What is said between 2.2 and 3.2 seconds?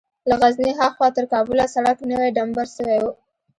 ډمبر سوى و.